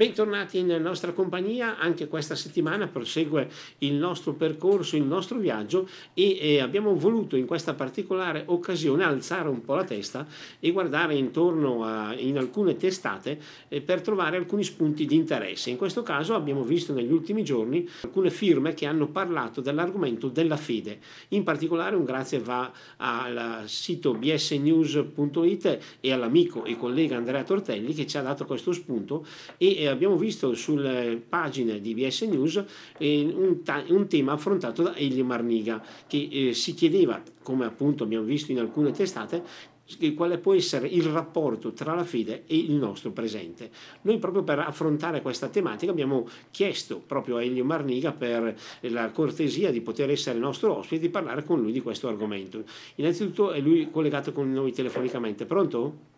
[0.00, 3.50] Bentornati in nostra compagnia, anche questa settimana prosegue
[3.80, 9.50] il nostro percorso, il nostro viaggio e eh, abbiamo voluto in questa particolare occasione alzare
[9.50, 10.26] un po' la testa
[10.58, 15.68] e guardare intorno a, in alcune testate eh, per trovare alcuni spunti di interesse.
[15.68, 20.56] In questo caso abbiamo visto negli ultimi giorni alcune firme che hanno parlato dell'argomento della
[20.56, 20.98] fede.
[21.28, 28.06] In particolare un grazie va al sito bsnews.it e all'amico e collega Andrea Tortelli che
[28.06, 29.26] ci ha dato questo spunto
[29.58, 32.64] e abbiamo visto sulle pagine di BS News
[32.98, 38.04] eh, un, ta- un, tema affrontato da Elio Marniga che eh, si chiedeva, come appunto
[38.04, 39.42] abbiamo visto in alcune testate,
[40.14, 43.70] quale può essere il rapporto tra la fede e il nostro presente.
[44.02, 49.70] Noi proprio per affrontare questa tematica abbiamo chiesto proprio a Elio Marniga per la cortesia
[49.70, 52.62] di poter essere nostro ospite e di parlare con lui di questo argomento.
[52.96, 55.46] Innanzitutto è lui collegato con noi telefonicamente.
[55.46, 56.08] Pronto?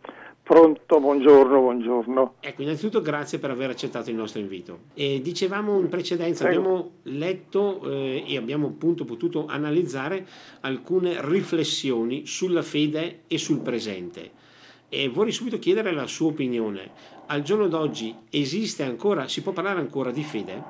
[0.43, 2.33] Pronto, buongiorno, buongiorno.
[2.41, 4.79] Ecco, innanzitutto grazie per aver accettato il nostro invito.
[4.93, 6.59] E dicevamo in precedenza, Prego.
[6.59, 10.25] abbiamo letto eh, e abbiamo appunto potuto analizzare
[10.59, 14.31] alcune riflessioni sulla fede e sul presente.
[14.89, 16.91] E vorrei subito chiedere la sua opinione.
[17.27, 20.63] Al giorno d'oggi esiste ancora, si può parlare ancora di fede?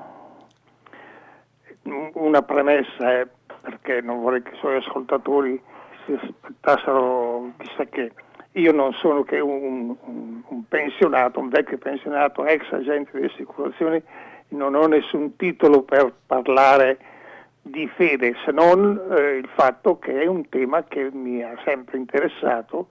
[2.12, 3.26] Una premessa è
[3.60, 5.60] perché non vorrei che i suoi ascoltatori
[6.06, 8.12] si aspettassero chissà che
[8.56, 14.02] io non sono che un, un, un, pensionato, un vecchio pensionato, ex agente di assicurazioni,
[14.48, 16.98] non ho nessun titolo per parlare
[17.62, 21.96] di fede, se non eh, il fatto che è un tema che mi ha sempre
[21.96, 22.86] interessato,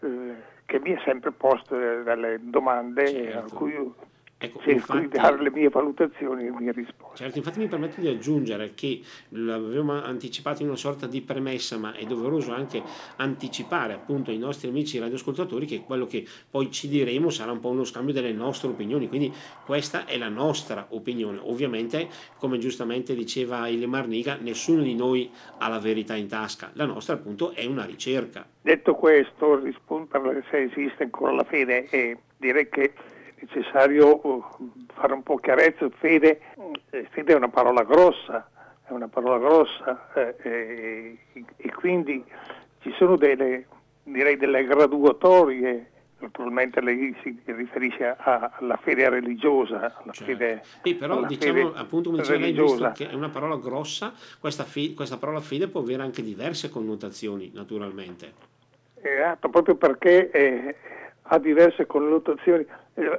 [0.00, 0.34] eh,
[0.66, 3.54] che mi ha sempre posto delle domande certo.
[3.54, 3.92] a cui
[4.38, 7.16] Ecco, Cerco infatti, di dare le mie valutazioni e le mie risposte.
[7.16, 11.94] Certo, infatti mi permetto di aggiungere che l'avevamo anticipato in una sorta di premessa, ma
[11.94, 12.82] è doveroso anche
[13.16, 17.70] anticipare appunto ai nostri amici radioascoltatori che quello che poi ci diremo sarà un po'
[17.70, 19.32] uno scambio delle nostre opinioni, quindi
[19.64, 21.38] questa è la nostra opinione.
[21.42, 22.06] Ovviamente,
[22.38, 27.14] come giustamente diceva Ile Marniga, nessuno di noi ha la verità in tasca, la nostra
[27.14, 28.46] appunto è una ricerca.
[28.60, 32.92] Detto questo, rispondo per se esiste ancora la fede e direi che
[33.40, 34.44] necessario uh,
[34.94, 36.40] fare un po' chiarezza, fede,
[36.90, 38.48] eh, fede è una parola grossa,
[38.84, 41.18] è una parola grossa eh, e,
[41.56, 42.24] e, quindi
[42.80, 43.66] ci sono delle,
[44.04, 50.24] direi delle graduatorie naturalmente lei si riferisce alla fede religiosa, alla certo.
[50.24, 54.64] fede, sì, però diciamo appunto come diceva lei, visto che è una parola grossa, questa,
[54.64, 58.32] fe- questa, parola fede può avere anche diverse connotazioni naturalmente.
[58.94, 60.76] Esatto, proprio perché eh,
[61.28, 62.66] ha diverse connotazioni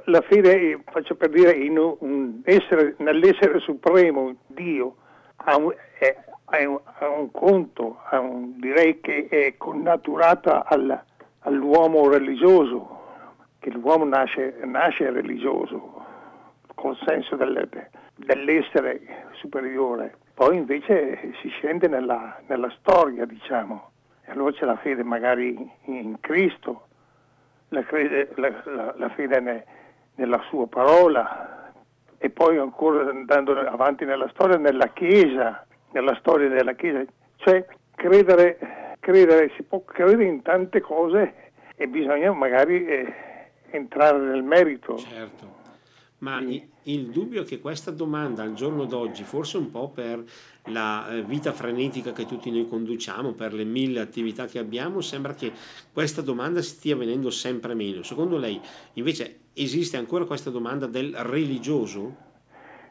[0.04, 1.52] la fede, faccio per dire,
[2.00, 4.96] un essere, nell'essere supremo, Dio,
[5.36, 11.00] ha un, è, un, ha un conto, ha un, direi che è connaturata al,
[11.40, 12.96] all'uomo religioso,
[13.60, 16.04] che l'uomo nasce, nasce religioso,
[16.74, 17.68] col senso del,
[18.16, 20.16] dell'essere superiore.
[20.34, 23.90] Poi invece si scende nella, nella storia, diciamo,
[24.24, 26.87] e allora c'è la fede magari in Cristo,
[27.68, 29.64] la, crede, la, la, la fede ne,
[30.16, 31.72] nella sua parola
[32.18, 37.04] e poi ancora andando avanti nella storia, nella Chiesa, nella storia della Chiesa.
[37.36, 37.64] Cioè
[37.94, 38.58] credere,
[39.00, 41.34] credere si può credere in tante cose
[41.76, 43.14] e bisogna magari eh,
[43.70, 44.96] entrare nel merito.
[44.98, 45.57] Certo.
[46.20, 46.42] Ma
[46.82, 50.24] il dubbio è che questa domanda al giorno d'oggi, forse un po' per
[50.64, 55.34] la eh, vita frenetica che tutti noi conduciamo, per le mille attività che abbiamo, sembra
[55.34, 55.52] che
[55.92, 58.02] questa domanda stia venendo sempre meno.
[58.02, 58.60] Secondo lei
[58.94, 62.26] invece esiste ancora questa domanda del religioso?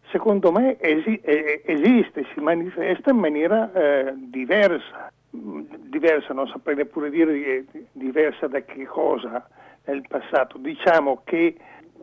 [0.10, 7.66] Secondo me esi- esiste, si manifesta in maniera eh, diversa, diversa, non saprei neppure dire
[7.92, 9.46] diversa da che cosa
[9.84, 10.58] nel passato.
[10.58, 11.56] Diciamo che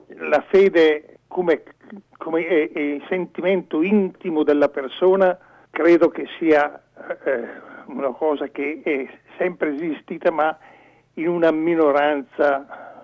[0.08, 1.64] la fede come,
[2.16, 5.36] come è, è il sentimento intimo della persona
[5.68, 6.80] credo che sia
[7.24, 7.48] eh,
[7.86, 9.04] una cosa che è
[9.36, 10.56] sempre esistita ma
[11.14, 13.02] in una minoranza,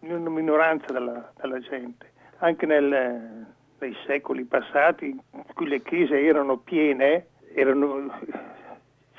[0.00, 2.10] in una minoranza della, della gente.
[2.38, 3.46] Anche nel,
[3.78, 8.18] nei secoli passati, in cui le chiese erano piene, erano,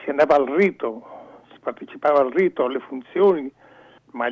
[0.04, 1.02] si andava al rito,
[1.54, 3.50] si partecipava al rito, alle funzioni,
[4.12, 4.28] ma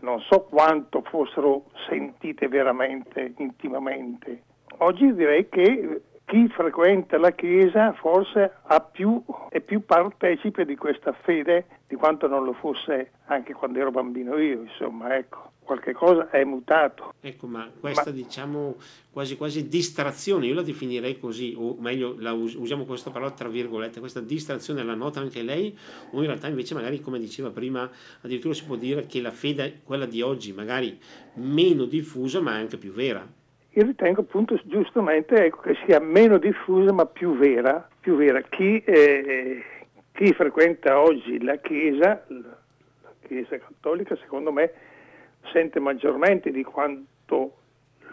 [0.00, 4.42] non so quanto fossero sentite veramente, intimamente.
[4.78, 8.52] Oggi direi che chi frequenta la Chiesa forse
[8.90, 13.90] più, è più partecipe di questa fede di quanto non lo fosse anche quando ero
[13.90, 15.52] bambino io, insomma, ecco.
[15.66, 17.12] Qualche cosa è mutato.
[17.20, 18.16] Ecco, ma questa ma...
[18.16, 18.76] diciamo
[19.10, 24.00] quasi quasi distrazione, io la definirei così, o meglio us- usiamo questa parola tra virgolette,
[24.00, 25.76] questa distrazione la nota anche lei,
[26.12, 27.90] o in realtà invece magari come diceva prima,
[28.20, 30.98] addirittura si può dire che la fede, quella di oggi, magari
[31.34, 33.26] meno diffusa ma anche più vera.
[33.76, 37.86] Io ritengo appunto giustamente ecco, che sia meno diffusa ma più vera.
[38.00, 38.40] Più vera.
[38.40, 39.62] Chi, eh,
[40.12, 44.72] chi frequenta oggi la Chiesa, la Chiesa cattolica, secondo me,
[45.52, 47.58] sente maggiormente di quanto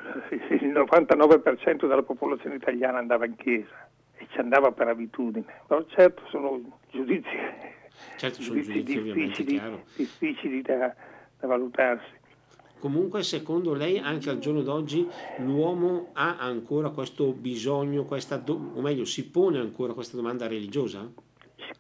[0.32, 5.46] il 99% della popolazione italiana andava in chiesa e ci andava per abitudine.
[5.68, 7.28] Però certo sono giudizi,
[8.18, 9.62] certo, sono giudizi, giudizi difficili,
[9.96, 10.94] difficili da,
[11.40, 12.22] da valutarsi.
[12.80, 15.08] Comunque, secondo lei, anche al giorno d'oggi
[15.38, 21.10] l'uomo ha ancora questo bisogno, questa do- o meglio, si pone ancora questa domanda religiosa?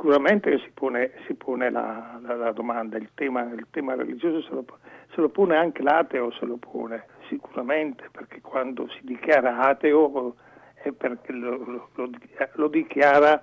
[0.03, 4.49] Sicuramente si pone, si pone la, la, la, domanda, il tema, il tema religioso se
[4.49, 4.65] lo,
[5.13, 10.35] se lo, pone anche l'ateo, se lo pone sicuramente, perché quando si dichiara ateo
[10.73, 12.09] è perché lo, lo,
[12.55, 13.41] lo dichiara,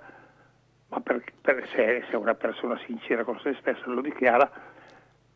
[0.89, 4.47] ma per, per se, se è una persona sincera con se stessa lo dichiara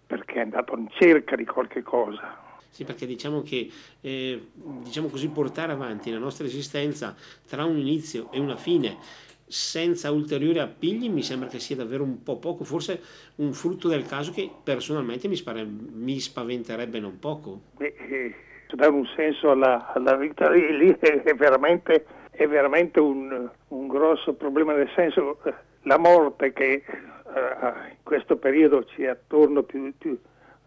[0.05, 2.37] perché è andato in cerca di qualche cosa.
[2.69, 3.67] Sì, perché diciamo che
[4.01, 7.15] eh, diciamo così, portare avanti la nostra esistenza
[7.47, 12.23] tra un inizio e una fine senza ulteriori appigli mi sembra che sia davvero un
[12.23, 13.01] po' poco, forse
[13.35, 17.61] un frutto del caso che personalmente mi, spare, mi spaventerebbe non poco.
[17.77, 18.35] Beh, eh,
[18.73, 24.73] dare un senso alla, alla vita lì è veramente, è veramente un, un, grosso problema,
[24.73, 25.53] nel senso eh,
[25.83, 30.19] la morte che uh, in questo periodo ci è attorno più, più,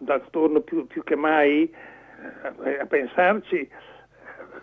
[0.06, 3.68] attorno più, più che mai uh, a pensarci,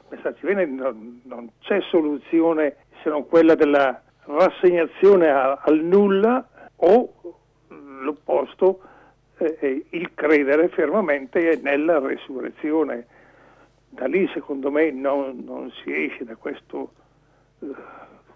[0.08, 7.14] pensarci bene, non, non c'è soluzione se non quella della rassegnazione a, al nulla o
[8.02, 8.82] l'opposto,
[9.38, 13.08] eh, il credere fermamente nella resurrezione.
[13.90, 16.94] Da lì secondo me non, non si esce da questo,
[17.60, 17.76] uh,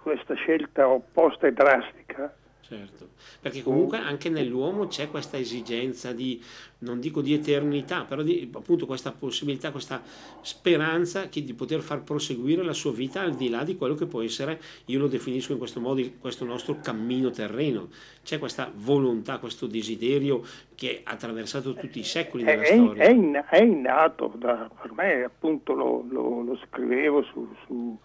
[0.02, 2.34] questa scelta opposta e drastica
[2.70, 3.10] Certo,
[3.42, 6.40] perché comunque anche nell'uomo c'è questa esigenza di,
[6.80, 10.04] non dico di eternità, però di appunto questa possibilità, questa
[10.42, 14.22] speranza di poter far proseguire la sua vita al di là di quello che può
[14.22, 17.88] essere, io lo definisco in questo modo, questo nostro cammino terreno.
[18.22, 20.44] C'è questa volontà, questo desiderio
[20.76, 23.04] che ha attraversato tutti i secoli della è, storia.
[23.04, 27.98] È, in, è innato, da, per me appunto lo, lo, lo scrivevo su, su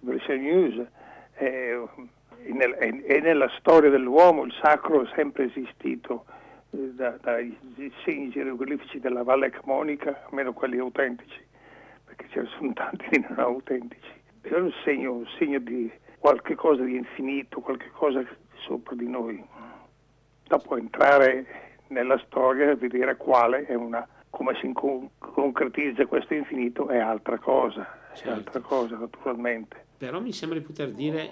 [0.00, 0.86] Brescia News.
[1.34, 1.86] Eh,
[2.46, 6.24] e nella storia dell'uomo il sacro è sempre esistito
[6.70, 7.56] eh, da, dai
[8.04, 11.44] segni geroglifici della Valle Camonica, almeno quelli autentici,
[12.04, 14.10] perché ce ne sono tanti di non autentici.
[14.42, 18.24] È un segno, un segno di qualche cosa di infinito, qualche cosa
[18.58, 19.44] sopra di noi.
[20.46, 21.44] Dopo entrare
[21.88, 24.72] nella storia e vedere quale è una, come si
[25.18, 28.28] concretizza questo infinito è altra cosa, certo.
[28.28, 31.30] è altra cosa naturalmente però mi sembra di poter dire,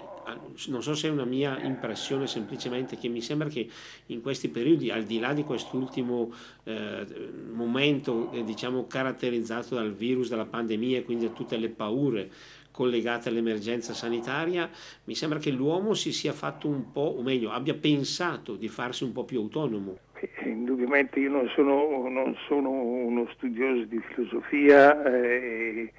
[0.67, 3.67] non so se è una mia impressione semplicemente, che mi sembra che
[4.07, 6.33] in questi periodi, al di là di quest'ultimo
[6.63, 7.05] eh,
[7.51, 12.29] momento eh, diciamo caratterizzato dal virus, dalla pandemia e quindi da tutte le paure
[12.71, 14.69] collegate all'emergenza sanitaria,
[15.05, 19.05] mi sembra che l'uomo si sia fatto un po', o meglio, abbia pensato di farsi
[19.05, 19.97] un po' più autonomo.
[20.43, 25.03] Indubbiamente io non sono, non sono uno studioso di filosofia.
[25.05, 25.91] Eh,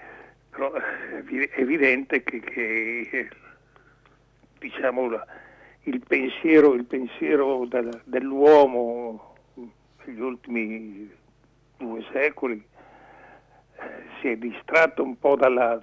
[0.57, 1.23] però è
[1.61, 3.29] evidente che, che
[4.59, 5.11] diciamo,
[5.83, 9.35] il pensiero, il pensiero del, dell'uomo
[10.05, 11.13] negli ultimi
[11.77, 12.67] due secoli
[13.75, 15.79] eh, si è distratto un po' dalla,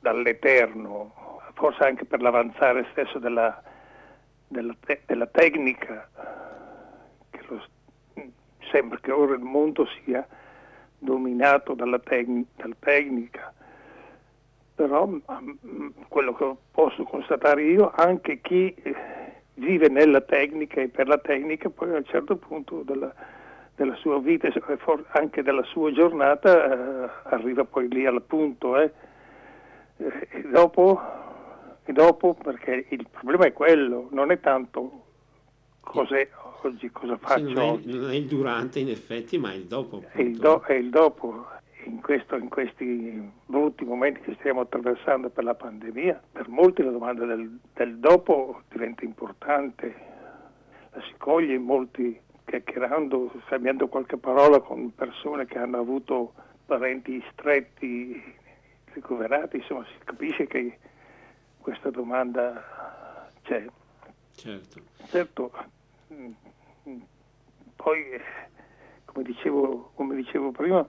[0.00, 3.62] dall'eterno, forse anche per l'avanzare stesso della,
[4.46, 6.10] della, te, della tecnica,
[7.30, 7.64] che lo,
[8.70, 10.26] sembra che ora il mondo sia
[10.98, 13.54] dominato dalla, tec- dalla tecnica
[14.74, 18.94] però mm, quello che posso constatare io, anche chi eh,
[19.54, 23.14] vive nella tecnica e per la tecnica, poi a un certo punto della,
[23.76, 24.78] della sua vita e
[25.12, 28.78] anche della sua giornata eh, arriva poi lì al punto.
[28.78, 28.90] Eh.
[29.96, 31.00] E, dopo,
[31.84, 35.02] e dopo, perché il problema è quello, non è tanto
[35.80, 36.28] cos'è
[36.62, 39.66] oggi, cosa faccio sì, non, è, non è il durante in effetti, ma è il
[39.66, 40.02] dopo.
[40.10, 41.46] È il, do, è il dopo
[41.84, 46.90] in, questo, in, questi brutti momenti che stiamo attraversando per la pandemia, per molti la
[46.90, 49.94] domanda del, del dopo diventa importante,
[50.90, 56.34] la si coglie in molti chiacchierando, scambiando qualche parola con persone che hanno avuto
[56.66, 58.22] parenti stretti,
[58.92, 60.78] ricoverati, insomma si capisce che
[61.58, 63.64] questa domanda c'è.
[64.34, 64.80] Certo.
[65.06, 65.52] certo
[67.84, 68.02] poi
[69.04, 70.86] come dicevo, come dicevo prima,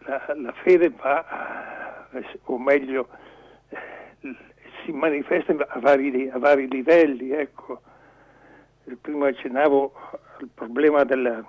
[0.00, 2.08] la, la, fede va,
[2.44, 3.08] o meglio,
[4.84, 7.30] si manifesta a vari, a vari livelli.
[7.30, 7.82] Ecco.
[9.00, 9.92] Prima accennavo
[10.40, 11.44] al problema del,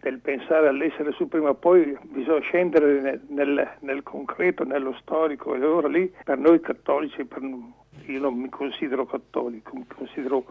[0.00, 5.54] del pensare all'essere su prima o poi bisogna scendere nel, nel, nel, concreto, nello storico
[5.54, 10.44] e allora lì per noi cattolici, per, io non mi considero cattolico, mi considero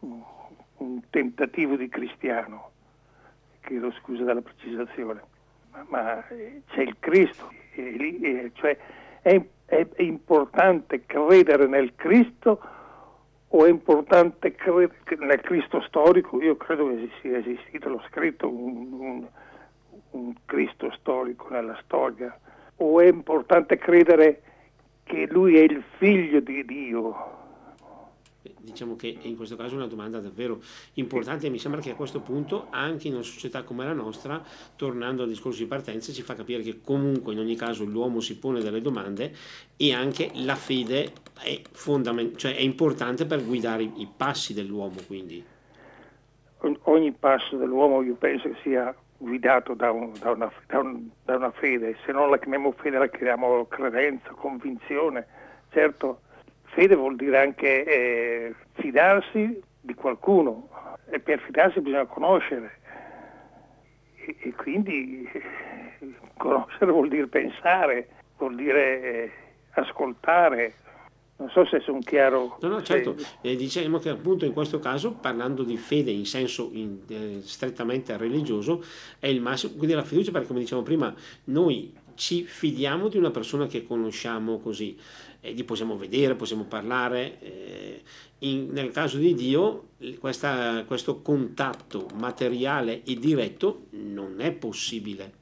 [0.00, 2.70] un, tentativo di cristiano,
[3.60, 5.22] chiedo scusa della precisazione,
[5.88, 7.50] ma, c'è il Cristo,
[8.54, 8.76] cioè
[9.22, 12.60] è, è importante credere nel Cristo
[13.48, 16.40] o è importante credere nel Cristo storico?
[16.42, 19.26] Io credo che sia esistito, l'ho scritto, un, un,
[20.10, 22.36] un, Cristo storico nella storia.
[22.76, 24.42] O è importante credere
[25.04, 27.40] che Lui è il figlio di Dio?
[28.60, 30.60] Diciamo che in questo caso è una domanda davvero
[30.94, 34.42] importante e mi sembra che a questo punto anche in una società come la nostra,
[34.76, 38.38] tornando al discorso di partenza, ci fa capire che comunque in ogni caso l'uomo si
[38.38, 39.32] pone delle domande
[39.76, 44.96] e anche la fede è, fondament- cioè è importante per guidare i, passi dell'uomo.
[45.06, 45.44] Quindi.
[46.82, 51.36] Ogni passo dell'uomo io penso che sia guidato da, un, da, una, da, un, da
[51.36, 55.26] una fede, se non la chiamiamo fede la chiamiamo credenza, convinzione.
[55.70, 56.20] Certo,
[56.74, 60.68] Fede vuol dire anche eh, fidarsi di qualcuno
[61.10, 62.80] e per fidarsi bisogna conoscere
[64.14, 65.42] e, e quindi eh,
[66.36, 69.30] conoscere vuol dire pensare, vuol dire eh,
[69.74, 70.74] ascoltare.
[71.36, 72.56] Non so se sono chiaro.
[72.60, 73.16] No, no, certo.
[73.40, 78.16] Eh, diciamo che appunto in questo caso, parlando di fede in senso in, eh, strettamente
[78.16, 78.84] religioso,
[79.18, 81.12] è il massimo, quindi la fiducia, perché come dicevamo prima,
[81.44, 84.96] noi ci fidiamo di una persona che conosciamo così,
[85.40, 87.40] e gli possiamo vedere, possiamo parlare.
[87.40, 88.02] Eh,
[88.38, 89.88] in, nel caso di Dio
[90.20, 95.32] questa, questo contatto materiale e diretto non è possibile.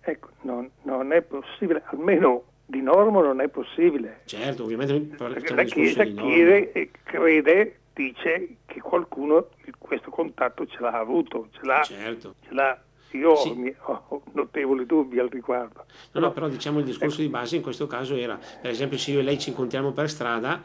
[0.00, 4.22] Ecco, non, non è possibile, almeno di norma non è possibile.
[4.24, 11.60] Certo, ovviamente la Chiesa crede, crede, dice che qualcuno questo contatto ce l'ha avuto, ce
[11.64, 12.34] l'ha, certo.
[12.40, 13.74] ce l'ha io sì.
[13.84, 15.84] ho notevoli dubbi al riguardo.
[16.12, 19.12] No, no, però diciamo il discorso di base in questo caso era, per esempio se
[19.12, 20.62] io e lei ci incontriamo per strada,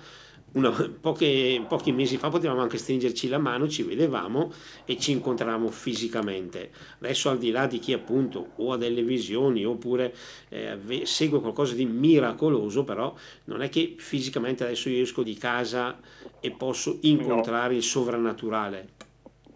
[0.54, 4.52] una, poche, pochi mesi fa potevamo anche stringerci la mano, ci vedevamo
[4.86, 6.72] e ci incontravamo fisicamente.
[7.00, 10.14] Adesso al di là di chi appunto o ha delle visioni oppure
[10.50, 13.14] eh, segue qualcosa di miracoloso, però
[13.46, 15.98] non è che fisicamente adesso io esco di casa
[16.40, 17.78] e posso incontrare no.
[17.78, 18.90] il sovrannaturale.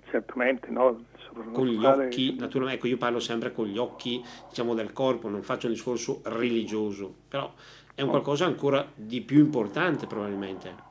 [0.10, 1.04] Certamente no,
[1.52, 5.44] con gli occhi, naturalmente, ecco io parlo sempre con gli occhi diciamo, del corpo, non
[5.44, 7.52] faccio un discorso religioso, però
[7.94, 10.86] è un qualcosa ancora di più importante probabilmente.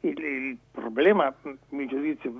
[0.00, 1.34] Il, il problema, a
[1.70, 2.32] mio giudizio,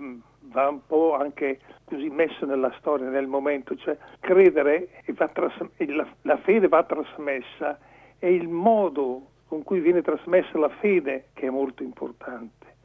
[0.52, 5.02] va un po' anche così messo nella storia, nel momento, cioè credere,
[5.32, 7.78] tras- la, la fede va trasmessa
[8.18, 12.76] e il modo con cui viene trasmessa la fede che è molto importante,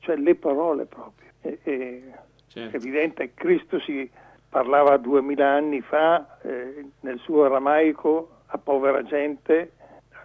[0.00, 1.28] cioè le parole proprio.
[1.40, 2.12] E, e
[2.48, 2.76] Certo.
[2.76, 4.10] È evidente, Cristo si
[4.48, 9.72] parlava duemila anni fa eh, nel suo aramaico a povera gente,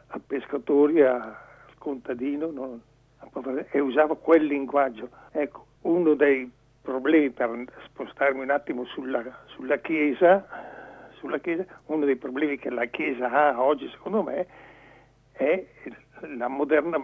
[0.07, 1.37] a pescatori, a,
[1.83, 2.79] contadino, no?
[3.31, 5.09] povera, e usava quel linguaggio.
[5.31, 6.49] Ecco, uno dei
[6.81, 10.47] problemi per spostarmi un attimo sulla, sulla, chiesa,
[11.17, 14.47] sulla Chiesa, uno dei problemi che la Chiesa ha oggi, secondo me,
[15.33, 15.65] è
[16.21, 16.97] la moderna,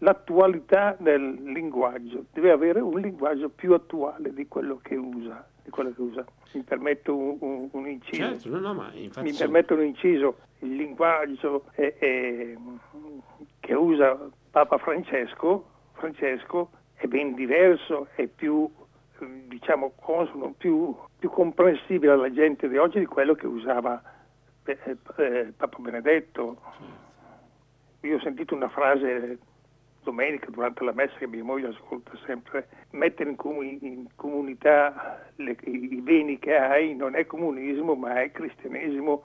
[0.00, 5.46] l'attualità del linguaggio, deve avere un linguaggio più attuale di quello che usa.
[5.70, 6.24] Quello che usa.
[6.54, 8.22] Mi permetto un, un, un inciso.
[8.22, 10.38] Certo, no, no, ma Mi permetto un inciso.
[10.60, 12.56] Il linguaggio è, è,
[13.60, 14.18] che usa
[14.50, 18.68] Papa Francesco, Francesco è ben diverso, è più
[19.46, 24.02] diciamo consono, più, più comprensibile alla gente di oggi di quello che usava
[24.64, 24.78] eh,
[25.18, 26.56] eh, Papa Benedetto.
[26.60, 28.06] Certo.
[28.06, 29.38] Io ho sentito una frase
[30.02, 35.56] domenica durante la messa che mia moglie ascolta sempre, mettere in, comun- in comunità le,
[35.64, 39.22] i, beni che hai non è comunismo ma è cristianesimo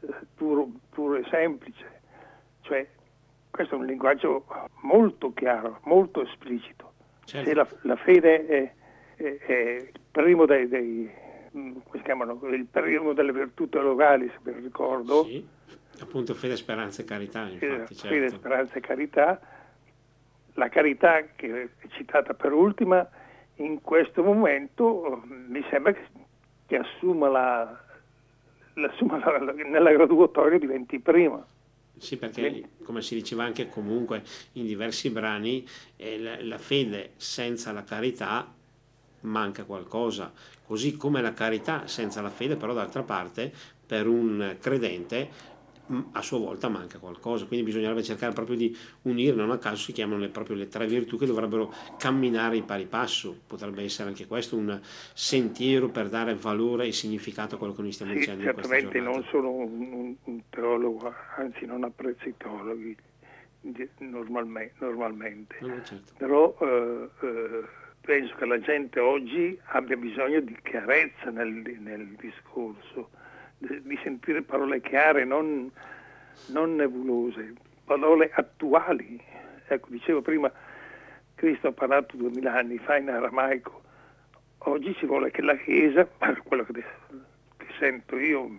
[0.00, 2.00] eh, puro, puro, e semplice.
[2.62, 2.86] Cioè,
[3.50, 4.46] questo è un linguaggio
[4.82, 6.92] molto chiaro, molto esplicito.
[7.24, 7.48] Certo.
[7.48, 8.74] Se la, la fede è,
[9.16, 11.10] è, è, il primo dei, dei
[11.56, 15.24] mm, chiamano, il primo delle virtù teologali, se ben ricordo.
[15.24, 15.46] Sì,
[16.00, 17.94] appunto fede, speranza e carità, infatti.
[17.94, 18.36] Fede, certo.
[18.36, 19.40] speranza e carità
[20.54, 23.06] la carità che è citata per ultima,
[23.56, 26.06] in questo momento mi sembra che,
[26.66, 27.84] che assuma la,
[28.74, 31.44] l'assuma la, nella graduatoria diventi prima.
[31.96, 37.70] Sì, perché come si diceva anche comunque in diversi brani, eh, la, la, fede senza
[37.70, 38.52] la carità
[39.20, 40.32] manca qualcosa,
[40.66, 43.52] così come la carità senza la fede, però d'altra parte
[43.86, 45.52] per un credente
[46.12, 49.92] a sua volta manca qualcosa, quindi bisognerebbe cercare proprio di unire, non a caso si
[49.92, 54.26] chiamano le, proprio le tre virtù che dovrebbero camminare in pari passo, potrebbe essere anche
[54.26, 54.80] questo un
[55.12, 58.44] sentiero per dare valore e significato a quello che noi stiamo sì, dicendo.
[58.44, 62.96] Certamente non sono un, un, teologo, anzi non apprezzo i teologhi
[63.98, 65.56] normalmente, normalmente.
[65.60, 66.12] No, certo.
[66.16, 67.64] però eh, eh,
[68.00, 73.10] penso che la gente oggi abbia bisogno di chiarezza nel, nel discorso
[73.58, 75.70] di sentire parole chiare, non,
[76.48, 79.20] non nebulose, parole attuali.
[79.66, 80.52] Ecco, dicevo prima,
[81.34, 83.82] Cristo ha parlato duemila anni fa in aramaico,
[84.58, 86.72] oggi ci vuole che la Chiesa, per quello che,
[87.56, 88.50] che sento io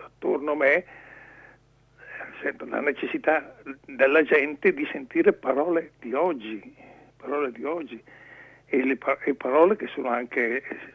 [0.00, 0.84] attorno a me,
[2.40, 3.56] sento la necessità
[3.86, 6.74] della gente di sentire parole di oggi,
[7.16, 8.02] parole di oggi
[8.66, 10.93] e, le, e parole che sono anche che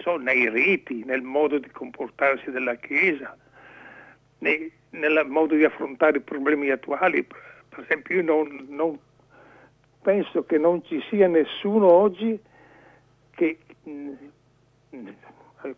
[0.00, 3.36] so, nei riti, nel modo di comportarsi della Chiesa,
[4.38, 7.24] nei, nel modo di affrontare i problemi attuali.
[7.24, 8.98] Per esempio io non, non,
[10.02, 12.38] penso che non ci sia nessuno oggi
[13.30, 13.58] che,
[13.88, 14.12] mm,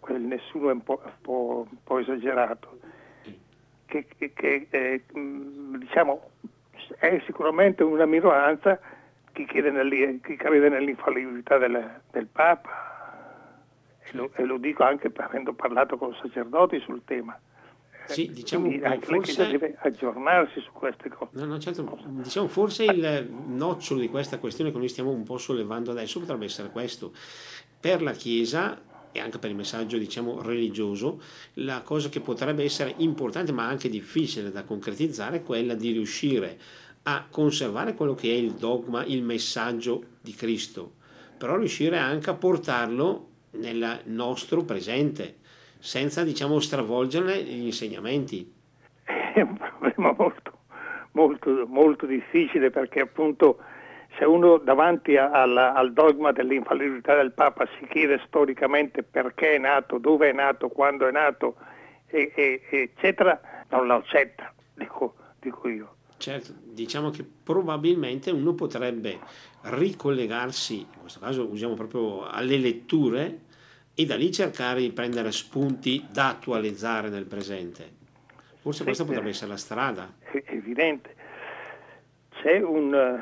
[0.00, 2.78] quel nessuno è un po', un po', un po esagerato,
[3.86, 6.30] che, che, che eh, mm, diciamo,
[6.98, 8.78] è sicuramente una minoranza
[9.32, 12.97] chi crede nell'infallibilità del, del Papa,
[14.10, 17.38] e lo, e lo dico anche avendo parlato con sacerdoti sul tema.
[18.06, 19.50] Sì, diciamo, Quindi anche forse...
[19.50, 21.30] deve aggiornarsi su queste cose.
[21.32, 25.36] No, no, certo, diciamo, forse il nocciolo di questa questione che noi stiamo un po'
[25.36, 27.12] sollevando adesso potrebbe essere questo.
[27.78, 28.80] Per la Chiesa
[29.12, 31.20] e anche per il messaggio diciamo religioso,
[31.54, 36.58] la cosa che potrebbe essere importante ma anche difficile da concretizzare è quella di riuscire
[37.04, 40.94] a conservare quello che è il dogma, il messaggio di Cristo,
[41.36, 43.26] però riuscire anche a portarlo
[43.58, 45.36] nel nostro presente,
[45.78, 48.52] senza diciamo stravolgerne gli insegnamenti.
[49.04, 50.58] È un problema molto,
[51.12, 53.58] molto, molto difficile perché appunto
[54.18, 59.98] se uno davanti al, al, dogma dell'infallibilità del Papa si chiede storicamente perché è nato,
[59.98, 61.56] dove è nato, quando è nato,
[62.06, 65.94] e, e, eccetera, non lo accetta, dico, dico io.
[66.16, 69.20] Certo, diciamo che probabilmente uno potrebbe
[69.62, 73.46] ricollegarsi, in questo caso usiamo proprio alle letture,
[74.00, 77.96] e da lì cercare di prendere spunti da attualizzare nel presente.
[78.60, 80.08] Forse sì, questa potrebbe essere la strada.
[80.20, 81.16] È evidente.
[82.30, 83.20] C'è un,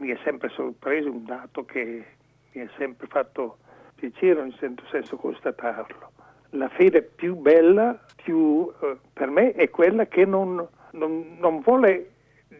[0.00, 2.04] mi è sempre sorpreso un dato che
[2.50, 3.58] mi è sempre fatto
[3.94, 6.10] piacere, in certo senso constatarlo.
[6.50, 12.10] La fede più bella, più, eh, per me, è quella che non, non, non vuole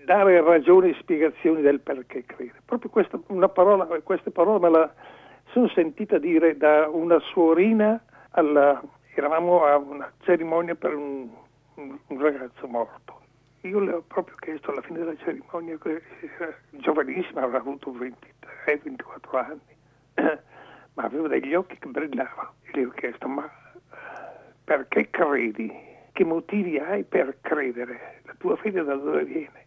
[0.05, 2.63] dare ragioni e spiegazioni del perché crede.
[2.65, 4.95] Proprio questa, parola, queste parole me la
[5.53, 8.83] sono sentita dire da una suorina alla,
[9.15, 11.29] eravamo a una cerimonia per un,
[11.75, 13.21] un, ragazzo morto.
[13.61, 19.77] Io le ho proprio chiesto alla fine della cerimonia, era giovanissima, avrà avuto 23-24 anni,
[20.95, 22.55] ma aveva degli occhi che brillavano.
[22.63, 23.49] E le ho chiesto, ma
[24.65, 25.71] perché credi?
[26.13, 28.23] Che motivi hai per credere?
[28.25, 29.67] La tua fede da dove viene?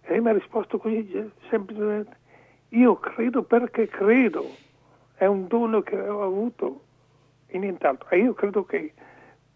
[0.00, 2.16] E lei mi ha risposto così semplicemente,
[2.70, 4.64] io credo perché credo
[5.16, 6.82] è un dono che ho avuto
[7.46, 8.08] e nient'altro.
[8.10, 8.92] E io credo che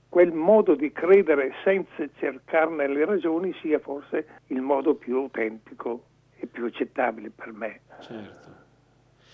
[0.09, 6.05] quel modo di credere senza cercarne le ragioni sia forse il modo più autentico
[6.37, 7.81] e più accettabile per me.
[8.01, 8.49] Certo.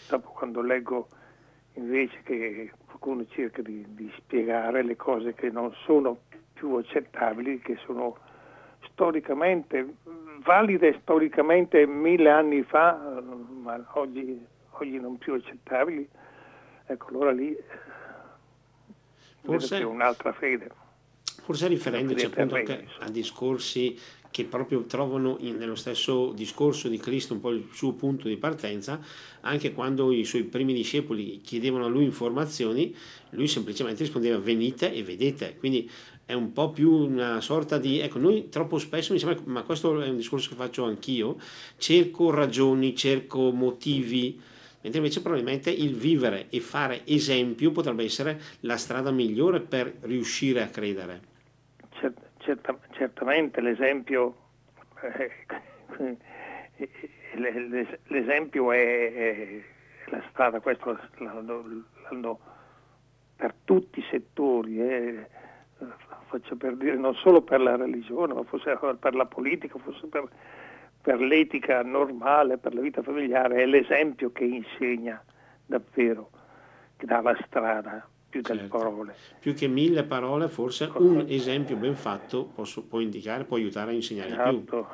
[0.08, 1.08] Dopo quando leggo
[1.74, 6.18] invece che qualcuno cerca di, di spiegare le cose che non sono
[6.52, 8.16] più accettabili, che sono
[8.90, 9.94] storicamente
[10.42, 13.20] valide storicamente mille anni fa,
[13.62, 14.44] ma oggi
[14.80, 16.08] oggi non più accettabili,
[16.86, 17.56] ecco allora lì
[19.42, 20.70] forse, c'è un'altra fede.
[21.42, 23.98] Forse riferendoci appunto anche a discorsi
[24.30, 28.36] che proprio trovano in, nello stesso discorso di Cristo un po' il suo punto di
[28.36, 29.00] partenza,
[29.40, 32.94] anche quando i suoi primi discepoli chiedevano a lui informazioni,
[33.30, 35.90] lui semplicemente rispondeva venite e vedete, quindi
[36.26, 40.02] è un po' più una sorta di, ecco, noi troppo spesso mi sembra, ma questo
[40.02, 41.38] è un discorso che faccio anch'io,
[41.78, 44.38] cerco ragioni, cerco motivi,
[44.86, 50.62] mentre invece probabilmente il vivere e fare esempio potrebbe essere la strada migliore per riuscire
[50.62, 51.34] a credere.
[52.38, 54.36] Certa, certamente l'esempio,
[55.02, 56.16] eh,
[58.06, 59.62] l'esempio è, è,
[60.10, 62.38] la strada, questo l'hanno, l'hanno
[63.34, 65.26] per tutti i settori, eh,
[66.28, 70.28] faccio per dire non solo per la religione, ma forse per la politica, forse per
[71.06, 75.22] per l'etica normale, per la vita familiare, è l'esempio che insegna
[75.64, 76.30] davvero
[76.96, 78.76] che dà la strada più delle Certo.
[78.76, 79.14] parole.
[79.38, 83.94] Più che mille parole, forse un esempio ben fatto posso- può indicare, può aiutare a
[83.94, 84.44] insegnare di più.
[84.66, 84.88] Esatto.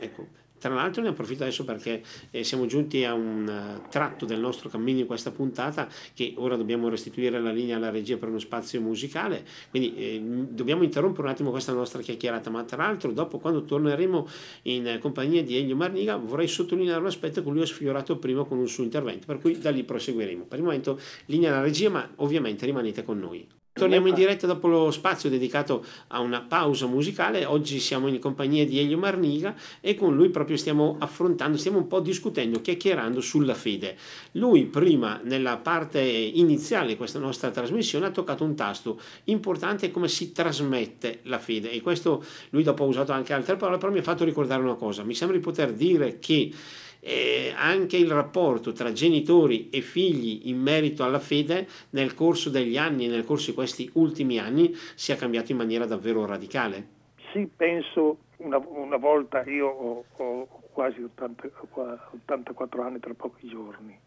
[0.00, 0.26] Ecco,
[0.60, 4.68] tra l'altro ne approfitto adesso perché eh, siamo giunti a un eh, tratto del nostro
[4.68, 8.80] cammino in questa puntata che ora dobbiamo restituire la linea alla regia per uno spazio
[8.80, 13.64] musicale, quindi eh, dobbiamo interrompere un attimo questa nostra chiacchierata, ma tra l'altro dopo quando
[13.64, 14.28] torneremo
[14.62, 18.58] in compagnia di Elio Marniga vorrei sottolineare un aspetto che lui ha sfiorato prima con
[18.58, 20.44] un suo intervento, per cui da lì proseguiremo.
[20.44, 23.59] Per il momento linea alla regia, ma ovviamente rimanete con noi.
[23.72, 27.44] Torniamo in diretta dopo lo spazio dedicato a una pausa musicale.
[27.44, 31.86] Oggi siamo in compagnia di Elio Marniga e con lui proprio stiamo affrontando, stiamo un
[31.86, 33.96] po' discutendo, chiacchierando sulla fede.
[34.32, 40.08] Lui prima, nella parte iniziale di questa nostra trasmissione, ha toccato un tasto importante come
[40.08, 44.00] si trasmette la fede e questo lui dopo ha usato anche altre parole, però mi
[44.00, 45.04] ha fatto ricordare una cosa.
[45.04, 46.52] Mi sembra di poter dire che
[47.00, 52.76] eh, anche il rapporto tra genitori e figli in merito alla fede nel corso degli
[52.76, 56.98] anni nel corso di questi ultimi anni sia cambiato in maniera davvero radicale.
[57.32, 63.48] Sì, penso una, una volta, io ho, ho quasi 80 qua- 84 anni tra pochi
[63.48, 63.98] giorni,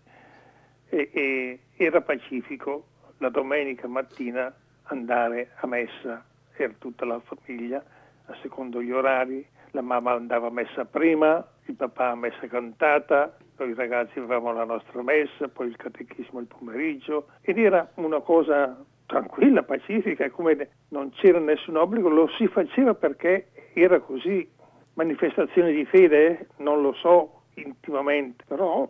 [0.89, 2.85] e, e era pacifico
[3.17, 4.53] la domenica mattina
[4.83, 6.23] andare a messa
[6.55, 7.83] per tutta la famiglia,
[8.25, 13.37] a secondo gli orari, la mamma andava a messa prima, il papà a messa cantata,
[13.57, 18.77] noi ragazzi avevamo la nostra messa, poi il catechismo il pomeriggio, ed era una cosa
[19.05, 24.49] tranquilla, pacifica, come non c'era nessun obbligo, lo si faceva perché era così.
[24.95, 26.49] Manifestazioni di fede?
[26.57, 28.87] Non lo so intimamente, però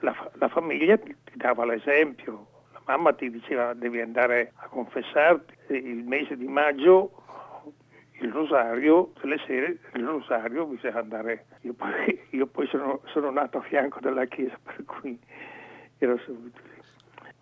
[0.00, 2.46] la, la famiglia ti, dava l'esempio.
[2.72, 5.54] La mamma ti diceva devi andare a confessarti.
[5.74, 7.22] Il mese di maggio
[8.20, 11.46] il rosario, delle sere, il rosario bisogna andare.
[11.62, 15.18] Io poi, io poi sono, sono nato a fianco della chiesa, per cui
[15.98, 16.74] ero subito lì.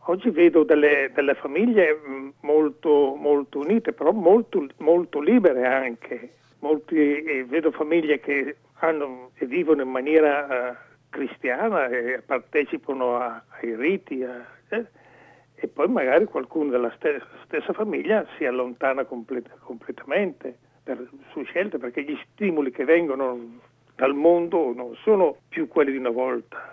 [0.07, 6.35] Oggi vedo delle, delle famiglie mh, molto, molto unite, però molto, molto libere anche.
[6.61, 10.77] Molti, eh, vedo famiglie che hanno e vivono in maniera eh,
[11.11, 14.85] cristiana e partecipano a- ai riti a- eh,
[15.55, 21.79] e poi magari qualcuno della ste- stessa famiglia si allontana complet- completamente per sue scelte
[21.79, 23.59] perché gli stimoli che vengono
[23.97, 26.73] dal mondo non sono più quelli di una volta.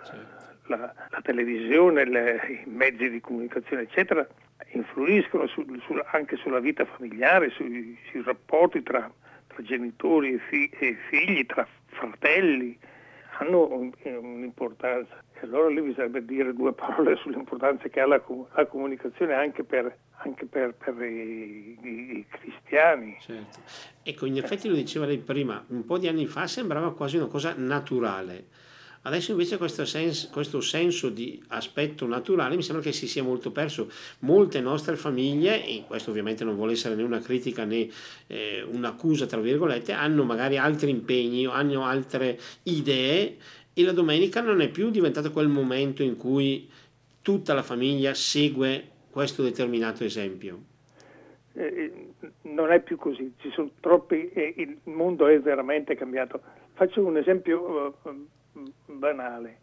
[0.66, 4.26] La, la televisione, le- i mezzi di comunicazione, eccetera,
[4.72, 9.10] influiscono sul- sul- anche sulla vita familiare, sui, sui rapporti tra,
[9.48, 12.78] tra genitori e, fi- e figli, tra fratelli,
[13.38, 15.20] hanno un- un'importanza.
[15.42, 18.22] Allora lì bisognerebbe dire due parole sull'importanza che ha la,
[18.54, 23.16] la comunicazione anche per, anche per, per i- i cristiani.
[23.20, 23.58] Certo.
[24.02, 27.26] Ecco, in effetti lo diceva lei prima, un po' di anni fa sembrava quasi una
[27.26, 28.46] cosa naturale.
[29.04, 33.50] Adesso invece questo, sens- questo senso di aspetto naturale mi sembra che si sia molto
[33.50, 33.90] perso.
[34.20, 37.88] Molte nostre famiglie, e questo ovviamente non vuole essere né una critica né
[38.28, 43.36] eh, un'accusa, tra virgolette, hanno magari altri impegni, hanno altre idee
[43.74, 46.68] e la domenica non è più diventato quel momento in cui
[47.22, 50.70] tutta la famiglia segue questo determinato esempio.
[51.54, 52.12] Eh,
[52.42, 53.34] non è più così,
[53.80, 56.40] troppi, eh, il mondo è veramente cambiato.
[56.74, 58.10] Faccio un esempio eh,
[59.02, 59.58] banale,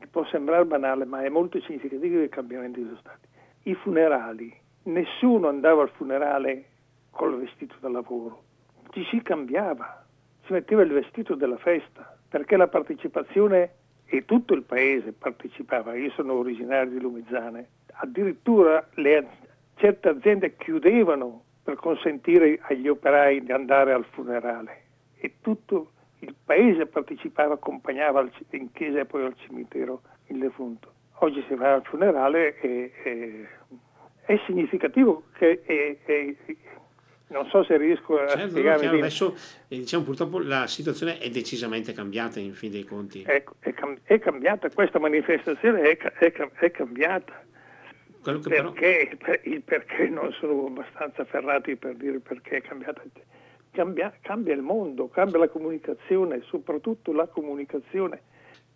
[0.00, 3.28] che può sembrare banale, ma è molto significativo dei cambiamenti che sono stati.
[3.70, 4.52] I funerali,
[4.84, 6.64] nessuno andava al funerale
[7.10, 8.42] col vestito da lavoro,
[8.90, 10.04] ci si cambiava,
[10.44, 13.74] si metteva il vestito della festa, perché la partecipazione,
[14.06, 19.28] e tutto il paese partecipava, io sono originario di Lumezzane, addirittura le,
[19.76, 24.82] certe aziende chiudevano per consentire agli operai di andare al funerale
[25.16, 30.92] e tutto il paese partecipava, accompagnava in chiesa e poi al cimitero il defunto.
[31.20, 33.48] Oggi si va al funerale e, e-
[34.24, 36.36] è significativo che e- e-
[37.28, 38.98] non so se riesco a Certo, no, spiegarmi bene.
[39.00, 39.34] adesso
[39.68, 43.22] eh, diciamo purtroppo la situazione è decisamente cambiata in fin dei conti.
[43.26, 47.44] Ecco, è, cam- è cambiata, questa manifestazione è, ca- è cam- è cambiata.
[48.22, 52.62] Quello che però, Perché, per- il perché non sono abbastanza ferrati per dire perché è
[52.62, 53.02] cambiata.
[53.70, 58.22] Cambia, cambia il mondo, cambia la comunicazione, soprattutto la comunicazione.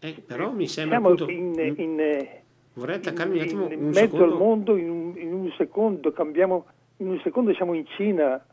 [0.00, 2.28] eh, però mi sembra Siamo appunto, in, in,
[2.74, 4.24] vorrei attaccarmi un attimo in mezzo secondo.
[4.24, 6.66] al mondo in un, in un secondo, cambiamo,
[6.98, 8.44] in un secondo siamo in Cina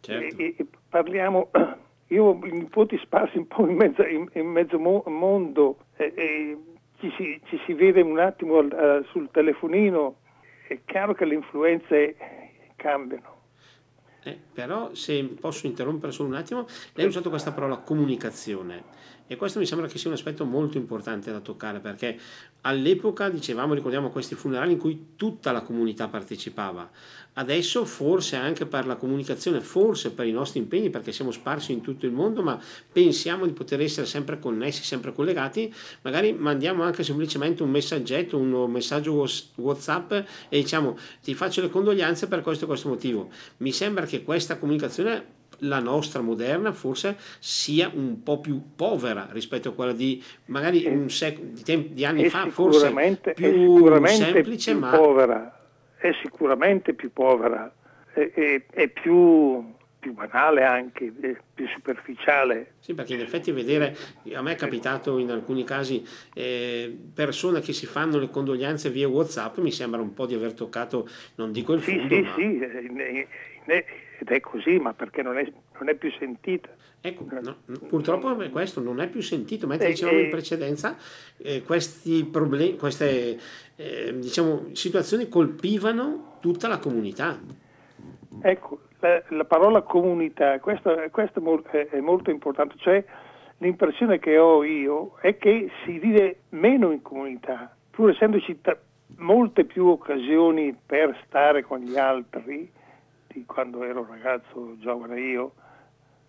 [0.00, 0.36] Certo.
[0.42, 1.50] e, e parliamo,
[2.08, 6.12] io ho i nipoti sparsi un po' in mezzo, in, in mezzo mo- mondo e,
[6.14, 6.56] e
[7.00, 10.16] ci, si, ci si vede un attimo al- eh, sul telefonino,
[10.68, 12.16] è chiaro che le influenze
[12.76, 13.34] cambiano.
[14.26, 18.82] Eh, però se posso interrompere solo un attimo, lei ha usato questa parola comunicazione
[19.28, 22.16] E questo mi sembra che sia un aspetto molto importante da toccare perché
[22.62, 26.88] all'epoca, dicevamo, ricordiamo questi funerali in cui tutta la comunità partecipava.
[27.34, 31.80] Adesso forse anche per la comunicazione, forse per i nostri impegni, perché siamo sparsi in
[31.80, 32.58] tutto il mondo, ma
[32.90, 38.70] pensiamo di poter essere sempre connessi, sempre collegati, magari mandiamo anche semplicemente un messaggetto, un
[38.70, 43.28] messaggio WhatsApp e diciamo ti faccio le condoglianze per questo e questo motivo.
[43.58, 49.70] Mi sembra che questa comunicazione la nostra moderna forse sia un po' più povera rispetto
[49.70, 52.92] a quella di magari un sec- di, tempi, di anni fa, forse
[53.34, 55.56] più semplice, più ma povera
[55.96, 57.72] è sicuramente più povera,
[58.12, 61.12] è, è, è più, più, banale anche,
[61.54, 62.74] più superficiale.
[62.78, 63.96] Sì, perché in effetti vedere,
[64.34, 69.08] a me è capitato in alcuni casi eh, persone che si fanno le condoglianze via
[69.08, 72.34] Whatsapp, mi sembra un po' di aver toccato, non dico il sì, fondo, sì, ma...
[72.34, 72.58] Sì,
[73.66, 73.84] sì,
[74.18, 76.68] ed è così, ma perché non è, non è più sentita.
[77.00, 77.56] Ecco, no,
[77.88, 80.96] purtroppo questo non è più sentito, mentre dicevamo in precedenza,
[81.38, 83.38] eh, questi problemi, queste
[83.76, 87.38] eh, diciamo, situazioni colpivano tutta la comunità.
[88.42, 93.04] Ecco, la, la parola comunità, questo, questo, è molto importante, cioè
[93.58, 98.76] l'impressione che ho io è che si vive meno in comunità, pur essendoci t-
[99.16, 102.70] molte più occasioni per stare con gli altri,
[103.36, 105.52] di quando ero ragazzo giovane io,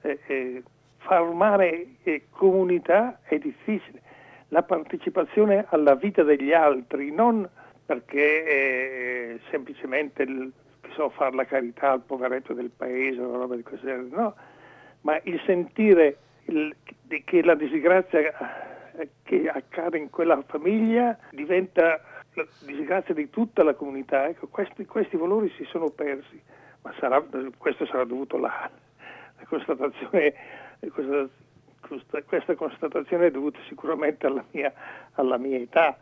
[0.02, 0.63] eh, eh,
[0.98, 1.88] formare
[2.30, 4.02] comunità è difficile.
[4.50, 7.48] La partecipazione alla vita degli altri, non
[7.86, 10.52] perché eh, semplicemente il,
[10.93, 14.36] so, fare la carità al poveretto del paese o roba di questo genere, no,
[15.02, 16.76] ma il sentire il,
[17.24, 22.02] che la disgrazia eh, che accade in quella famiglia diventa
[22.34, 24.28] la disgrazia di tutta la comunità.
[24.28, 26.41] Ecco, questi, questi valori si sono persi,
[26.88, 27.21] ma sarà,
[27.58, 28.69] questo sarà dovuto alla,
[29.47, 30.34] constatazione
[30.80, 34.73] questa, questa, constatazione è dovuta sicuramente alla mia,
[35.13, 35.97] alla mia, età,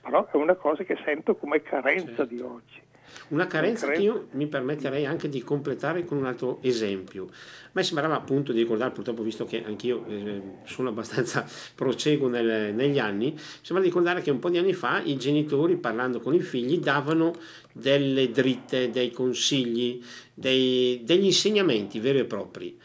[0.00, 2.24] però è una cosa che sento come carenza certo.
[2.24, 2.82] di oggi.
[3.28, 7.24] Una carenza, carenza, che io mi permetterei anche di completare con un altro esempio.
[7.24, 12.74] A me sembrava appunto di ricordare, purtroppo visto che anch'io eh, sono abbastanza proceguo nel,
[12.74, 16.34] negli anni, sembra di ricordare che un po' di anni fa i genitori parlando con
[16.34, 17.34] i figli davano
[17.72, 20.02] delle dritte, dei consigli,
[20.34, 22.76] dei, degli insegnamenti veri e propri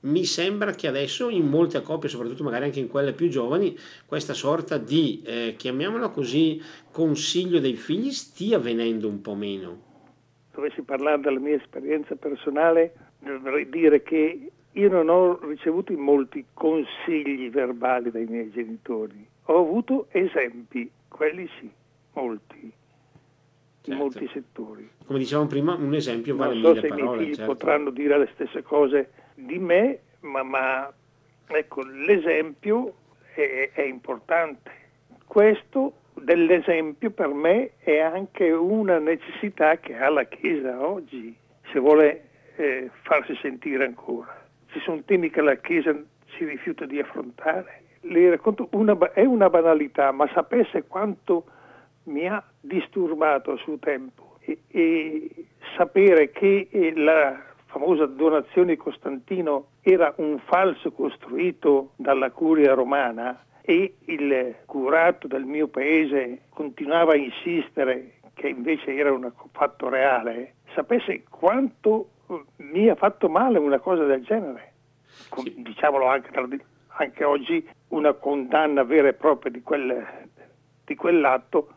[0.00, 4.32] mi sembra che adesso in molte coppie, soprattutto magari anche in quelle più giovani, questa
[4.32, 9.88] sorta di, eh, chiamiamola così, consiglio dei figli stia venendo un po' meno.
[10.52, 17.50] Dovessi parlare della mia esperienza personale, dovrei dire che io non ho ricevuto molti consigli
[17.50, 21.70] verbali dai miei genitori, ho avuto esempi, quelli sì,
[22.14, 22.72] molti.
[23.82, 23.92] Certo.
[23.92, 24.88] in molti settori.
[25.06, 27.02] Come dicevamo prima, un esempio vale non so mille se parole.
[27.02, 27.52] i miei figli certo.
[27.52, 29.10] potranno dire le stesse cose
[29.40, 30.92] di me, ma, ma
[31.46, 32.94] ecco, l'esempio
[33.34, 34.70] è, è importante.
[35.26, 41.34] Questo dell'esempio per me è anche una necessità che ha la Chiesa oggi,
[41.72, 44.36] se vuole eh, farsi sentire ancora.
[44.72, 45.94] Ci sono temi che la Chiesa
[46.36, 47.82] si rifiuta di affrontare.
[48.02, 51.44] Le racconto, una, è una banalità, ma sapesse quanto
[52.04, 55.30] mi ha disturbato a suo tempo e, e
[55.76, 63.44] sapere che eh, la famosa donazione di Costantino era un falso costruito dalla curia romana
[63.62, 70.54] e il curato del mio paese continuava a insistere che invece era un fatto reale,
[70.74, 74.72] sapesse quanto eh, mi ha fatto male una cosa del genere.
[75.36, 75.54] Sì.
[75.58, 76.30] Diciamolo anche,
[76.88, 80.06] anche, oggi, una condanna vera e propria di, quel,
[80.84, 81.68] di quell'atto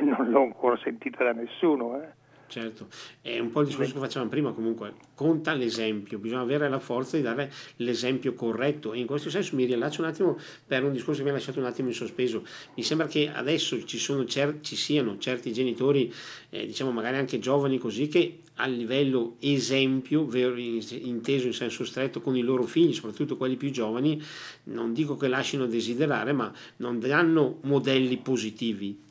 [0.00, 2.00] non l'ho ancora sentita da nessuno.
[2.02, 2.08] Eh.
[2.54, 2.86] Certo,
[3.20, 7.16] è un po' il discorso che facevamo prima, comunque conta l'esempio, bisogna avere la forza
[7.16, 11.18] di dare l'esempio corretto e in questo senso mi riallaccio un attimo per un discorso
[11.18, 12.44] che mi ha lasciato un attimo in sospeso.
[12.76, 16.14] Mi sembra che adesso ci, cer- ci siano certi genitori,
[16.50, 22.20] eh, diciamo magari anche giovani così, che a livello esempio, vero, inteso in senso stretto
[22.20, 24.22] con i loro figli, soprattutto quelli più giovani,
[24.66, 29.02] non dico che lasciano desiderare, ma non danno modelli positivi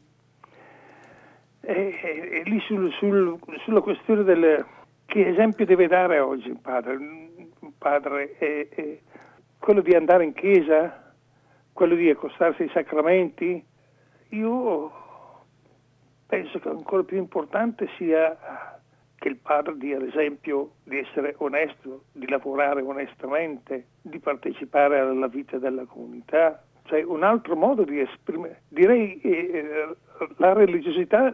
[1.66, 4.66] e, e, lì sul, sul, sulla questione del
[5.06, 6.96] che esempio deve dare oggi un padre?
[6.96, 9.00] Un padre è, è
[9.60, 11.14] quello di andare in chiesa,
[11.72, 13.64] quello di accostarsi ai sacramenti.
[14.30, 14.92] Io
[16.26, 18.38] penso che ancora più importante sia
[19.16, 25.58] che il padre dia l'esempio di essere onesto, di lavorare onestamente, di partecipare alla vita
[25.60, 26.62] della comunità.
[26.86, 29.96] Cioè un altro modo di esprimere, direi eh,
[30.38, 31.34] la religiosità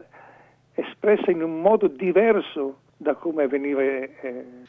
[0.80, 4.10] espressa in un modo diverso da come veniva eh,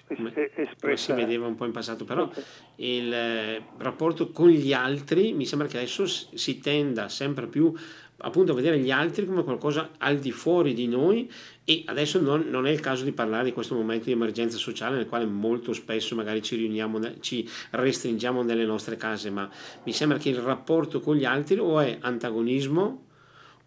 [0.07, 0.77] espressa.
[0.81, 2.31] Come si vedeva un po' in passato, però
[2.77, 7.75] il eh, rapporto con gli altri mi sembra che adesso si tenda sempre più
[8.23, 11.31] appunto a vedere gli altri come qualcosa al di fuori di noi
[11.65, 14.97] e adesso non, non, è il caso di parlare di questo momento di emergenza sociale
[14.97, 19.49] nel quale molto spesso magari ci riuniamo, ci restringiamo nelle nostre case, ma
[19.85, 23.09] mi sembra che il rapporto con gli altri o è antagonismo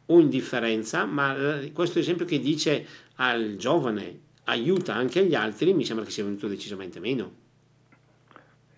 [0.08, 1.36] o indifferenza, ma
[1.74, 2.86] questo esempio che dice
[3.16, 7.42] al giovane aiuta anche gli altri mi sembra che sia venuto decisamente meno.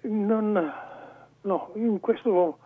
[0.02, 0.72] Non,
[1.42, 2.60] no, in questo,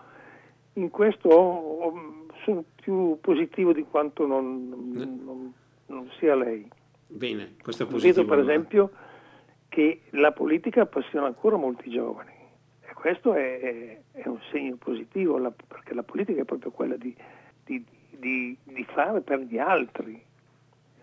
[0.74, 5.54] in questo sono più positivo di quanto non, non,
[5.86, 6.68] non sia lei.
[7.08, 8.22] Bene, questo è positivo.
[8.22, 8.92] Vedo per esempio
[9.70, 12.34] che la politica appassiona ancora molti giovani
[12.82, 17.16] e questo è, è un segno positivo la, perché la politica è proprio quella di,
[17.64, 17.84] di,
[18.20, 20.22] di, di, fare per gli altri.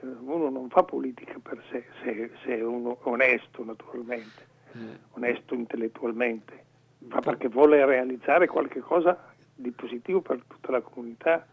[0.00, 4.98] Uno non fa politica per sé, se, se è uno onesto naturalmente, eh.
[5.12, 6.64] onesto intellettualmente,
[7.09, 11.46] ma perché vuole realizzare qualche cosa di positivo per tutta la comunità.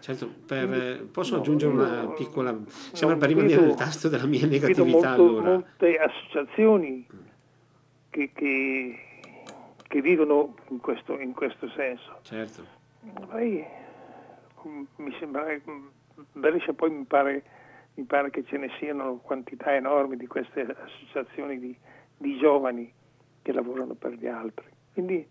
[0.00, 2.54] Certo, per, eh, posso aggiungere una piccola...
[2.92, 5.50] Sembra per rimanere nel tasto della mia negatività molto, allora.
[5.52, 7.06] molte associazioni
[8.10, 8.98] che, che,
[9.82, 12.18] che vivono in questo, in questo, senso.
[12.22, 12.64] Certo.
[13.28, 13.64] Poi,
[14.68, 15.46] mi sembra,
[16.32, 17.42] Brescia poi mi pare,
[17.94, 21.76] mi pare, che ce ne siano quantità enormi di queste associazioni di,
[22.16, 22.92] di giovani
[23.42, 24.66] che lavorano per gli altri.
[24.92, 25.26] Quindi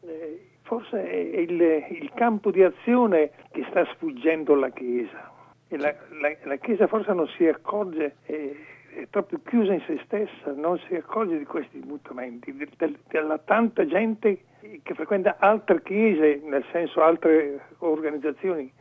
[0.00, 5.30] eh, forse è il, il, campo di azione che sta sfuggendo alla Chiesa.
[5.68, 8.50] E la, la, la Chiesa forse non si accorge, è,
[8.94, 13.38] è, proprio chiusa in se stessa, non si accorge di questi mutamenti, de, de, della
[13.38, 14.44] tanta gente
[14.82, 18.72] che frequenta altre chiese, nel senso altre organizzazioni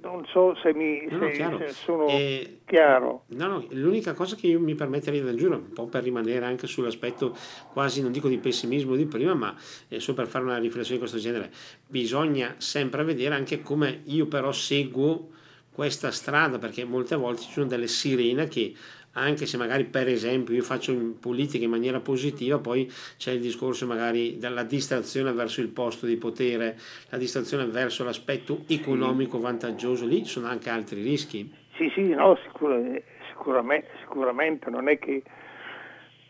[0.00, 3.24] non so se, mi, no, no, se sono eh, chiaro.
[3.28, 6.66] No, no, l'unica cosa che io mi permetterei di aggiungere, un po' per rimanere anche
[6.66, 7.36] sull'aspetto
[7.70, 9.54] quasi, non dico di pessimismo di prima, ma
[9.88, 11.50] eh, solo per fare una riflessione di questo genere,
[11.86, 15.28] bisogna sempre vedere anche come io però seguo
[15.70, 18.72] questa strada, perché molte volte ci sono delle sirene che
[19.14, 23.40] anche se magari per esempio io faccio in politica in maniera positiva, poi c'è il
[23.40, 26.78] discorso magari della distrazione verso il posto di potere,
[27.10, 31.52] la distrazione verso l'aspetto economico vantaggioso, lì sono anche altri rischi.
[31.76, 35.22] Sì, sì, no, sicur- sicuramente, sicuramente, non è che...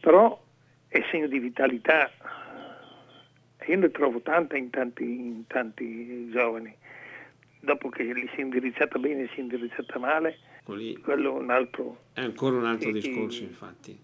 [0.00, 0.40] però
[0.88, 2.10] è segno di vitalità.
[3.66, 6.74] Io ne trovo tanta in tanti, in tanti giovani.
[7.60, 11.50] Dopo che li si è indirizzata bene, si è indirizzata male, Lì quello è un
[11.50, 11.98] altro...
[12.12, 13.98] È ancora un altro e, discorso, infatti.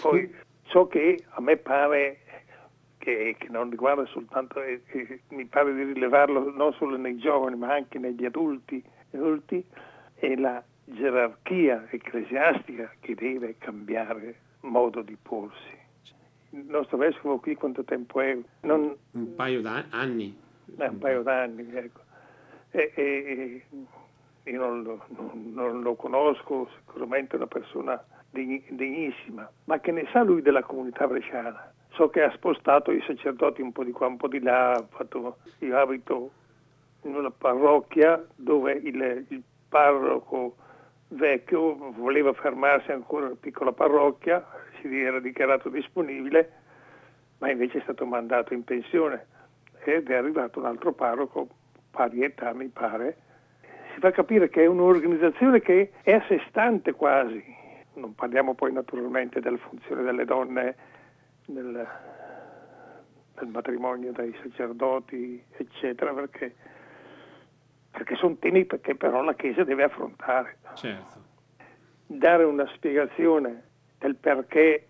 [0.00, 0.32] Poi
[0.64, 2.20] ciò che a me pare
[2.98, 4.82] che, che non riguarda soltanto, eh,
[5.30, 9.64] mi pare di rilevarlo non solo nei giovani ma anche negli adulti, adulti
[10.14, 15.78] è la gerarchia ecclesiastica che deve cambiare modo di porsi.
[16.50, 18.36] Il nostro vescovo qui quanto tempo è?
[18.62, 18.94] Non...
[19.12, 20.36] Un paio d'anni.
[20.76, 22.00] Eh, un paio d'anni, ecco.
[22.70, 23.62] E, e,
[24.50, 30.22] io non lo, non lo conosco, sicuramente è una persona degnissima, ma che ne sa
[30.22, 31.72] lui della comunità bresciana?
[31.92, 35.38] So che ha spostato i sacerdoti un po' di qua, un po' di là, fatto,
[35.58, 36.30] io abito
[37.02, 40.56] in una parrocchia dove il, il parroco
[41.08, 44.46] vecchio voleva fermarsi ancora in una piccola parrocchia,
[44.80, 46.52] si era dichiarato disponibile,
[47.38, 49.26] ma invece è stato mandato in pensione
[49.84, 51.48] ed è arrivato un altro parroco,
[51.90, 53.16] pari età mi pare,
[54.00, 57.42] fa capire che è un'organizzazione che è a sé stante quasi.
[57.94, 60.74] Non parliamo poi naturalmente della funzione delle donne
[61.46, 61.86] nel,
[63.34, 66.54] nel matrimonio dei sacerdoti, eccetera, perché,
[67.90, 70.56] perché sono temi che però la Chiesa deve affrontare.
[70.74, 71.28] Certo.
[72.06, 73.62] Dare una spiegazione
[73.98, 74.88] del perché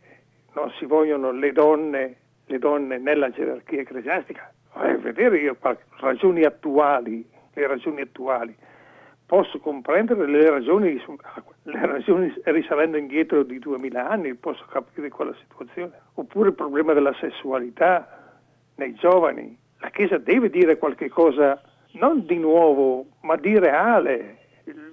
[0.54, 5.56] non si vogliono le donne, le donne nella gerarchia ecclesiastica, eh, vedere io
[5.98, 8.56] ragioni attuali, le ragioni attuali
[9.30, 11.00] posso comprendere le ragioni,
[11.62, 15.92] le ragioni risalendo indietro di 2000 anni, posso capire quella situazione.
[16.14, 18.32] Oppure il problema della sessualità
[18.74, 19.56] nei giovani.
[19.78, 21.62] La Chiesa deve dire qualche cosa
[21.92, 24.38] non di nuovo, ma di reale.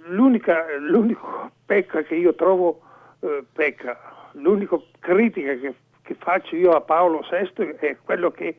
[0.05, 2.81] L'unica, l'unico pecca che io trovo
[3.21, 5.73] eh, pecca, l'unica critica che,
[6.03, 8.55] che, faccio io a Paolo VI è quello che,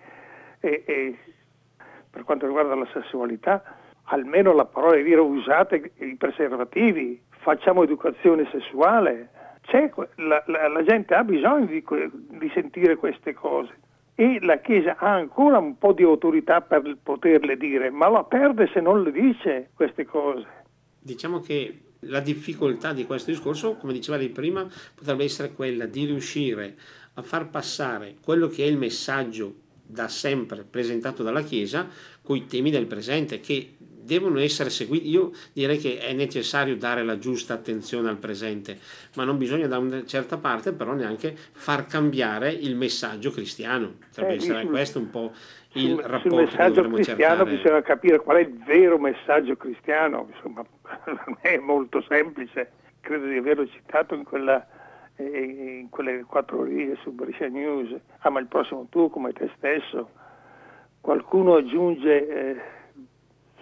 [0.59, 1.15] è, è,
[2.11, 3.63] per quanto riguarda la sessualità,
[4.09, 9.31] almeno la parola di dire usate i preservativi, facciamo educazione sessuale.
[9.71, 11.85] La, la, la, gente ha bisogno di,
[12.39, 13.77] di, sentire queste cose
[14.15, 18.71] e la Chiesa ha ancora un po' di autorità per poterle dire, ma la perde
[18.73, 20.47] se non le dice queste cose.
[20.99, 26.05] Diciamo che La difficoltà di questo discorso, come diceva lei prima, potrebbe essere quella di
[26.05, 26.77] riuscire
[27.15, 29.53] a far passare quello che è il messaggio
[29.85, 31.89] da sempre presentato dalla Chiesa
[32.23, 33.75] con i temi del presente che
[34.09, 35.11] devono essere seguiti.
[35.11, 38.79] Io direi che è necessario dare la giusta attenzione al presente,
[39.17, 43.97] ma non bisogna da una certa parte però neanche far cambiare il messaggio cristiano.
[44.09, 45.33] Potrebbe eh, essere sul, questo un po'
[45.73, 47.51] il sul, rapporto sul messaggio che cristiano cercare.
[47.51, 50.65] bisogna capire qual è il vero messaggio cristiano, insomma,
[51.05, 52.71] non è molto semplice.
[53.01, 54.67] Credo di averlo citato in quella
[55.17, 60.11] eh, in quelle quattro righe su Brescia News, ama il prossimo tuo come te stesso.
[61.01, 62.57] Qualcuno aggiunge eh,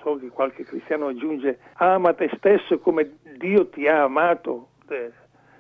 [0.07, 4.69] so che qualche cristiano aggiunge ama te stesso come Dio ti ha amato.
[4.89, 5.11] Eh,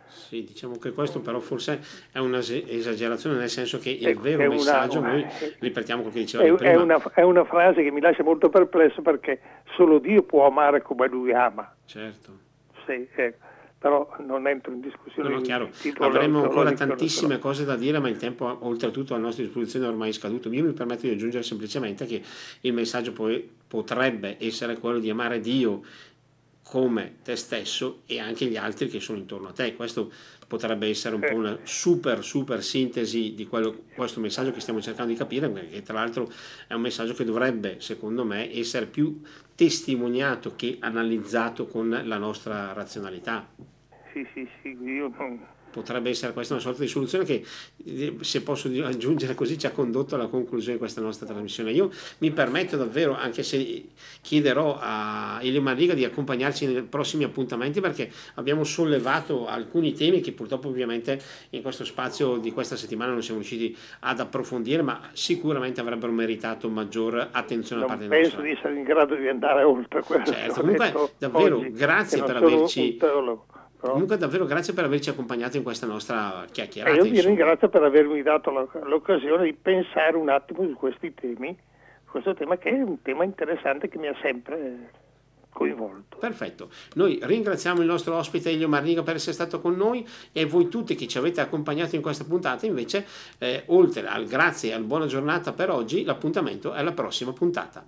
[0.06, 1.80] sì, diciamo che questo però forse
[2.12, 5.26] è un'esagerazione, nel senso che il è, vero è messaggio, una, noi
[5.58, 6.70] ripetiamo quello che diceva è, prima.
[6.70, 9.40] È una, è una, frase che mi lascia molto perplesso perché
[9.74, 11.74] solo Dio può amare come lui ama.
[11.84, 12.44] Certo.
[12.86, 13.44] Sì, ecco
[13.86, 15.28] però non entro in discussione.
[15.28, 15.70] No, no, chiaro.
[15.98, 20.12] Avremo ancora tantissime cose da dire, ma il tempo oltretutto a nostra disposizione è ormai
[20.12, 20.52] scaduto.
[20.52, 22.20] Io mi permetto di aggiungere semplicemente che
[22.62, 25.82] il messaggio poi potrebbe essere quello di amare Dio
[26.64, 29.76] come te stesso e anche gli altri che sono intorno a te.
[29.76, 30.10] Questo
[30.48, 35.12] potrebbe essere un po' una super super sintesi di quello, questo messaggio che stiamo cercando
[35.12, 36.28] di capire, perché tra l'altro
[36.66, 39.20] è un messaggio che dovrebbe, secondo me, essere più
[39.54, 43.74] testimoniato che analizzato con la nostra razionalità.
[44.16, 45.38] Sì, sì, sì, io non,
[45.76, 47.44] potrebbe essere questa una sorta di soluzione che,
[47.84, 51.72] eh, se posso aggiungere così, ci ha condotto alla conclusione di questa nostra trasmissione.
[51.72, 53.88] Io mi permetto davvero, anche se
[54.22, 60.32] chiederò a Elio Mariga di accompagnarci nei prossimi appuntamenti, perché abbiamo sollevato alcuni temi che
[60.32, 65.82] purtroppo ovviamente in questo spazio di questa settimana non siamo riusciti ad approfondire, ma sicuramente
[65.82, 68.22] avrebbero meritato maggior attenzione da parte nostra.
[68.22, 70.32] Penso di essere in grado di andare oltre questo.
[70.32, 72.96] Certo, comunque davvero oggi, grazie per averci
[73.92, 76.94] Comunque davvero grazie per averci accompagnato in questa nostra chiacchierata.
[76.94, 78.50] E io vi ringrazio per avermi dato
[78.84, 81.56] l'occasione di pensare un attimo su questi temi,
[82.10, 84.90] questo tema che è un tema interessante che mi ha sempre
[85.56, 86.18] coinvolto.
[86.18, 90.68] Perfetto, noi ringraziamo il nostro ospite Elio Marniga per essere stato con noi e voi
[90.68, 93.06] tutti che ci avete accompagnato in questa puntata invece,
[93.38, 97.86] eh, oltre al grazie e al buona giornata per oggi, l'appuntamento è alla prossima puntata.